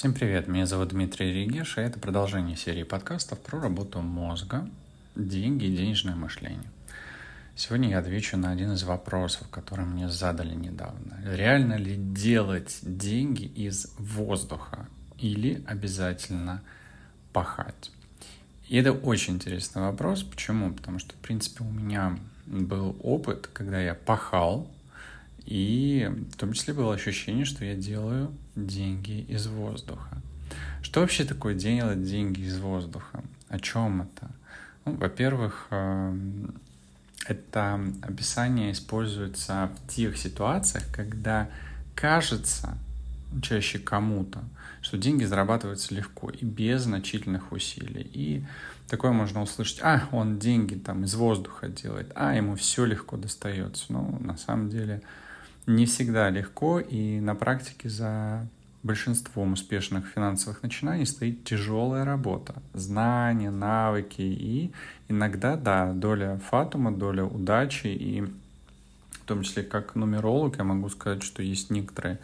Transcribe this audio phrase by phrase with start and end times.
[0.00, 4.66] Всем привет, меня зовут Дмитрий Регеш, и это продолжение серии подкастов про работу мозга,
[5.14, 6.70] деньги и денежное мышление.
[7.54, 11.20] Сегодня я отвечу на один из вопросов, который мне задали недавно.
[11.22, 16.62] Реально ли делать деньги из воздуха или обязательно
[17.34, 17.90] пахать?
[18.68, 20.22] И это очень интересный вопрос.
[20.22, 20.72] Почему?
[20.72, 24.66] Потому что, в принципе, у меня был опыт, когда я пахал,
[25.44, 30.20] и в том числе было ощущение, что я делаю деньги из воздуха.
[30.82, 33.22] Что вообще такое делать деньги из воздуха?
[33.48, 34.30] О чем это?
[34.84, 36.54] Ну, во-первых, эм,
[37.26, 41.48] это описание используется в тех ситуациях, когда
[41.94, 42.78] кажется,
[43.42, 44.42] чаще кому-то,
[44.80, 48.08] что деньги зарабатываются легко и без значительных усилий.
[48.12, 48.44] И
[48.88, 53.84] такое можно услышать, а, он деньги там из воздуха делает, а, ему все легко достается.
[53.90, 55.02] Ну, на самом деле,
[55.66, 58.46] не всегда легко, и на практике за
[58.82, 64.72] большинством успешных финансовых начинаний стоит тяжелая работа, знания, навыки и
[65.08, 71.22] иногда, да, доля фатума, доля удачи, и в том числе как нумеролог я могу сказать,
[71.22, 72.18] что есть некоторые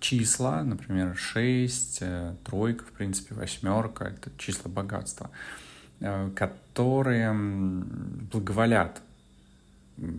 [0.00, 5.30] числа, например, 6, э, тройка, в принципе, восьмерка, это числа богатства,
[6.00, 9.00] э, которые благоволят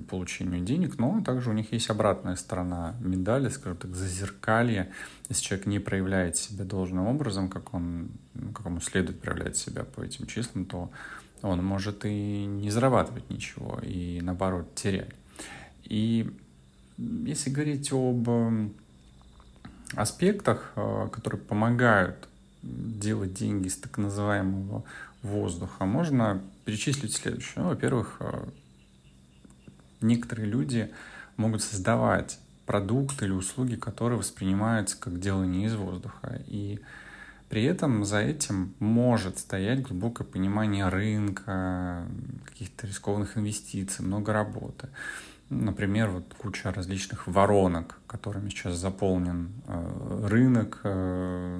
[0.10, 4.92] получению денег, но также у них есть обратная сторона медали, скажем так, зазеркалье.
[5.30, 9.84] Если человек не проявляет себя должным образом, как он, ну, как ему следует проявлять себя
[9.84, 10.92] по этим числам, то
[11.42, 15.14] он может и не зарабатывать ничего, и наоборот терять.
[15.84, 16.32] И
[16.98, 18.30] если говорить об
[19.96, 22.28] аспектах, э, которые помогают
[22.62, 24.84] делать деньги из так называемого
[25.22, 27.64] воздуха, можно перечислить следующее.
[27.64, 28.46] Ну, во-первых, э,
[30.04, 30.92] некоторые люди
[31.38, 36.42] могут создавать продукты или услуги, которые воспринимаются как делание из воздуха.
[36.48, 36.80] И
[37.50, 42.08] при этом за этим может стоять глубокое понимание рынка,
[42.46, 44.90] каких-то рискованных инвестиций, много работы.
[45.50, 51.60] Например, вот куча различных воронок, которыми сейчас заполнен э, рынок, э,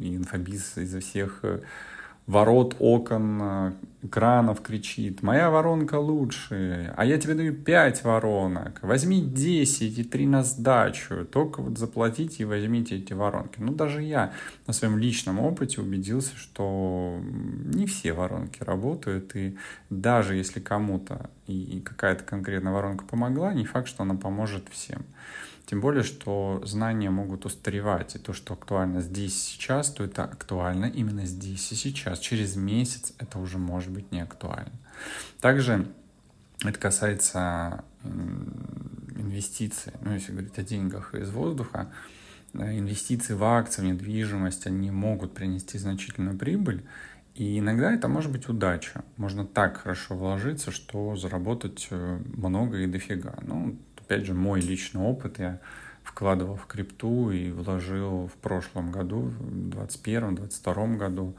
[0.00, 1.60] и инфобиз изо всех э,
[2.26, 9.98] ворот, окон, экранов кричит, моя воронка лучше, а я тебе даю 5 воронок, возьми 10
[9.98, 13.58] и 3 на сдачу, только вот заплатите и возьмите эти воронки.
[13.58, 14.32] Ну, даже я
[14.66, 17.18] на своем личном опыте убедился, что
[17.74, 19.56] не все воронки работают, и
[19.90, 25.04] даже если кому-то и какая-то конкретная воронка помогла, не факт, что она поможет всем.
[25.66, 30.86] Тем более, что знания могут устаревать, и то, что актуально здесь сейчас, то это актуально
[30.86, 32.20] именно здесь и сейчас.
[32.20, 34.72] Через месяц это уже может быть не актуально.
[35.40, 35.88] Также
[36.62, 37.84] это касается
[39.16, 39.92] инвестиций.
[40.02, 41.90] Ну, если говорить о деньгах из воздуха,
[42.54, 46.84] э, инвестиции в акции, в недвижимость, они могут принести значительную прибыль,
[47.34, 49.04] и иногда это может быть удача.
[49.16, 53.34] Можно так хорошо вложиться, что заработать э, много и дофига.
[53.42, 53.76] Ну,
[54.06, 55.58] опять же, мой личный опыт, я
[56.04, 61.34] вкладывал в крипту и вложил в прошлом году, в 2021-2022 году,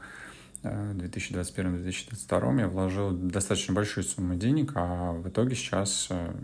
[0.62, 6.34] 2021-2022 э, я вложил достаточно большие суммы денег, а в итоге сейчас э,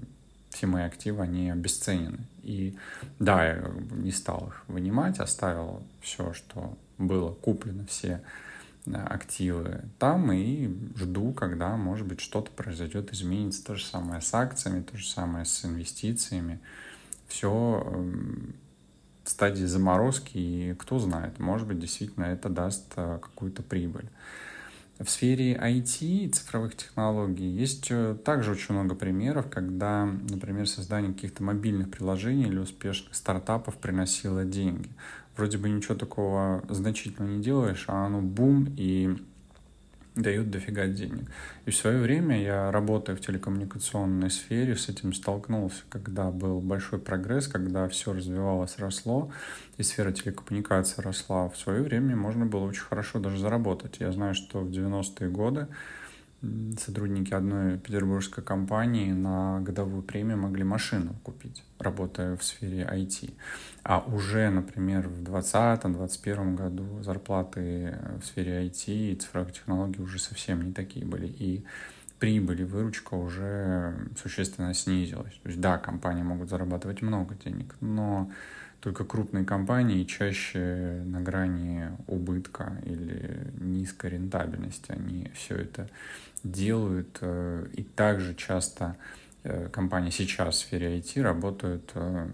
[0.50, 2.20] все мои активы, они обесценены.
[2.42, 2.76] И
[3.18, 8.22] да, я не стал их вынимать, оставил все, что было куплено, все
[8.92, 13.64] активы там и жду, когда, может быть, что-то произойдет, изменится.
[13.64, 16.60] То же самое с акциями, то же самое с инвестициями.
[17.28, 18.54] Все эм,
[19.24, 24.08] в стадии заморозки, и кто знает, может быть, действительно это даст э, какую-то прибыль.
[24.98, 31.12] В сфере IT и цифровых технологий есть э, также очень много примеров, когда, например, создание
[31.12, 34.90] каких-то мобильных приложений или успешных стартапов приносило деньги
[35.36, 39.16] вроде бы ничего такого значительного не делаешь, а оно бум и
[40.14, 41.28] дают дофига денег.
[41.66, 47.00] И в свое время я, работая в телекоммуникационной сфере, с этим столкнулся, когда был большой
[47.00, 49.32] прогресс, когда все развивалось, росло,
[49.76, 51.48] и сфера телекоммуникации росла.
[51.48, 53.96] В свое время можно было очень хорошо даже заработать.
[53.98, 55.66] Я знаю, что в 90-е годы
[56.78, 63.32] сотрудники одной петербургской компании на годовую премию могли машину купить, работая в сфере IT.
[63.82, 70.62] А уже, например, в 2020-2021 году зарплаты в сфере IT и цифровых технологий уже совсем
[70.62, 71.26] не такие были.
[71.26, 71.64] И
[72.24, 75.34] прибыль и выручка уже существенно снизилась.
[75.42, 78.30] То есть да, компании могут зарабатывать много денег, но
[78.80, 84.90] только крупные компании чаще на грани убытка или низкой рентабельности.
[84.90, 85.90] Они все это
[86.42, 87.18] делают.
[87.20, 88.96] Э, и также часто
[89.42, 92.26] э, компании сейчас в сфере IT работают э,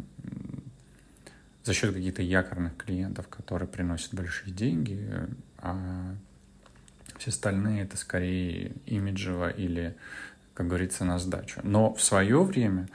[1.65, 5.05] за счет каких-то якорных клиентов, которые приносят большие деньги,
[5.59, 6.15] а
[7.21, 9.95] все остальные это скорее имиджево или,
[10.55, 11.61] как говорится, на сдачу.
[11.63, 12.89] Но в свое время,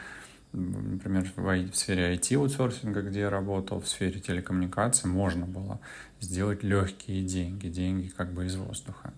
[0.51, 5.79] например, в сфере IT-аутсорсинга, где я работал, в сфере телекоммуникаций, можно было
[6.21, 9.13] сделать легкие деньги, деньги как бы из воздуха.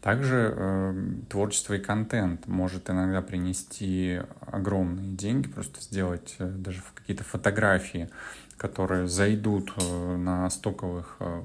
[0.00, 7.24] Также э, творчество и контент может иногда принести огромные деньги, просто сделать э, даже какие-то
[7.24, 8.08] фотографии,
[8.56, 11.42] которые зайдут э, на стоковых э,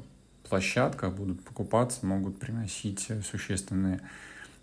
[0.49, 4.01] площадках, будут покупаться, могут приносить существенные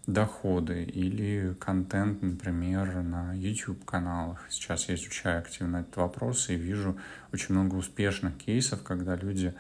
[0.06, 4.44] доходы или контент, например, на YouTube-каналах.
[4.50, 6.98] Сейчас я изучаю активно этот вопрос и вижу
[7.32, 9.54] очень много успешных кейсов, когда люди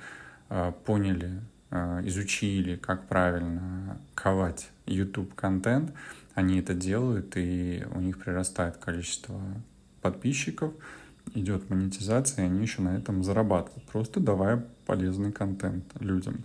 [0.48, 1.40] э, поняли,
[1.70, 5.92] э, изучили, как правильно ковать YouTube-контент,
[6.34, 9.40] они это делают, и у них прирастает количество
[10.00, 10.72] подписчиков,
[11.34, 16.44] идет монетизация, и они еще на этом зарабатывают, просто давая полезный контент людям.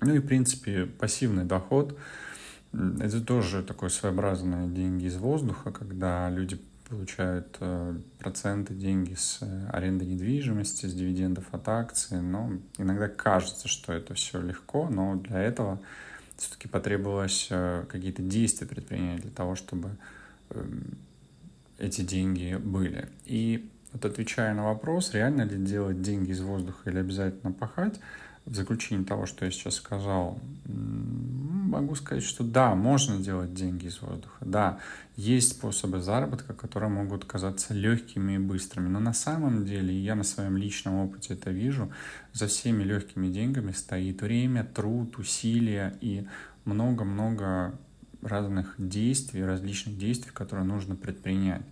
[0.00, 1.98] Ну и, в принципе, пассивный доход—
[2.72, 9.68] это тоже такое своеобразное деньги из воздуха, когда люди получают э, проценты, деньги с э,
[9.72, 12.20] аренды недвижимости, с дивидендов от акций.
[12.20, 15.80] Но иногда кажется, что это все легко, но для этого
[16.36, 19.96] все-таки потребовалось э, какие-то действия предпринять для того, чтобы
[20.50, 20.98] эм,
[21.78, 23.08] эти деньги были.
[23.24, 27.98] И вот отвечая на вопрос, реально ли делать деньги из воздуха или обязательно пахать,
[28.44, 34.00] в заключении того, что я сейчас сказал, могу сказать, что да, можно делать деньги из
[34.00, 34.36] воздуха.
[34.44, 34.78] Да,
[35.16, 38.88] есть способы заработка, которые могут казаться легкими и быстрыми.
[38.88, 41.90] Но на самом деле, я на своем личном опыте это вижу,
[42.32, 46.28] за всеми легкими деньгами стоит время, труд, усилия и
[46.66, 47.74] много-много
[48.22, 51.62] разных действий, различных действий, которые нужно предпринять.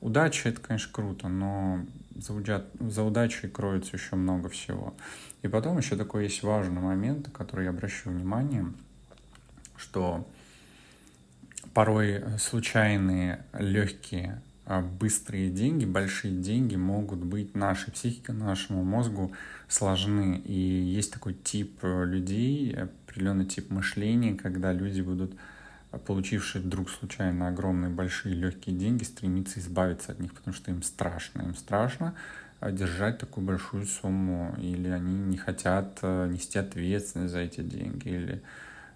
[0.00, 1.84] Удача— это, конечно, круто, но
[2.14, 2.64] за, удя...
[2.80, 4.94] за удачей кроется еще много всего.
[5.42, 8.66] И потом еще такой есть важный момент, который я обращу внимание,
[9.76, 10.26] что
[11.72, 19.32] порой случайные, легкие, а, быстрые деньги, большие деньги могут быть нашей психике, нашему мозгу
[19.68, 20.42] сложны.
[20.44, 25.32] И есть такой тип людей, определенный тип мышления, когда люди будут
[25.98, 31.42] получившие вдруг случайно огромные, большие, легкие деньги, стремиться избавиться от них, потому что им страшно.
[31.42, 32.14] Им страшно
[32.60, 38.08] э, держать такую большую сумму, или они не хотят э, нести ответственность за эти деньги,
[38.08, 38.42] или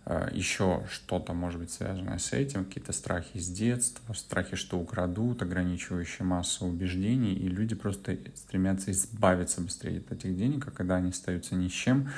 [0.07, 5.43] э, еще что-то может быть связанное с этим, какие-то страхи с детства, страхи, что украдут,
[5.43, 11.11] ограничивающие массу убеждений, и люди просто стремятся избавиться быстрее от этих денег, а когда они
[11.11, 12.11] остаются ни с чем,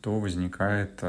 [0.00, 1.02] то возникает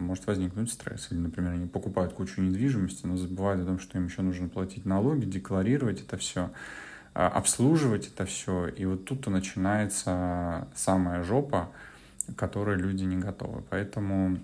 [0.00, 1.08] может возникнуть стресс.
[1.10, 4.84] Или, например, они покупают кучу недвижимости, но забывают о том, что им еще нужно платить
[4.84, 6.50] налоги, декларировать это все,
[7.14, 8.68] а, обслуживать это все.
[8.68, 11.70] И вот тут-то начинается самая жопа,
[12.26, 13.62] к которой люди не готовы.
[13.70, 14.38] Поэтому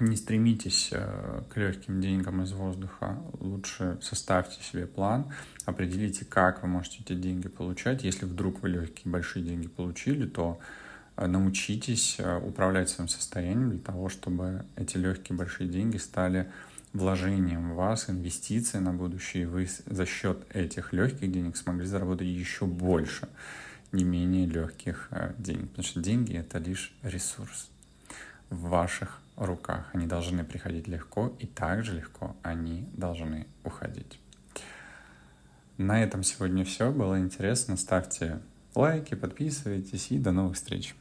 [0.00, 3.18] не стремитесь э, к легким деньгам из воздуха.
[3.38, 5.32] Лучше составьте себе план,
[5.66, 8.02] определите, как вы можете эти деньги получать.
[8.02, 10.58] Если вдруг вы легкие большие деньги получили, то
[11.26, 16.50] научитесь э, управлять своим состоянием для того, чтобы эти легкие большие деньги стали
[16.92, 22.26] вложением в вас, инвестицией на будущее, и вы за счет этих легких денег смогли заработать
[22.26, 23.28] еще больше
[23.92, 25.70] не менее легких э, денег.
[25.70, 27.68] Потому что деньги— это лишь ресурс
[28.48, 29.90] в ваших руках.
[29.92, 34.18] Они должны приходить легко, и также легко они должны уходить.
[35.78, 36.92] На этом сегодня все.
[36.92, 37.76] Было интересно.
[37.76, 38.40] Ставьте
[38.74, 40.94] лайки, подписывайтесь и до новых встреч.